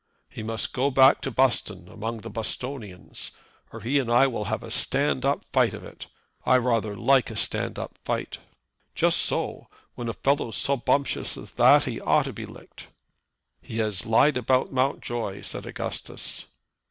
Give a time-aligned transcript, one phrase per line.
[0.29, 3.29] "He must go back to Buston, among the Bustonians,
[3.71, 6.07] or he and I will have a stand up fight of it.
[6.43, 8.39] I rather like a stand up fight."
[8.95, 9.67] "Just so.
[9.93, 12.87] When a fellow's so bumptious as that he ought to be licked."
[13.61, 16.45] "He has lied about Mountjoy," said Augustus.